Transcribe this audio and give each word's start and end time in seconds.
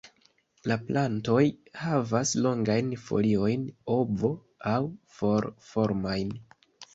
La 0.69 0.75
plantoj 0.85 1.43
havas 1.81 2.31
longajn 2.45 2.89
foliojn 3.03 3.67
ovo- 3.99 4.33
aŭ 4.73 4.81
kor-formajn. 5.19 6.35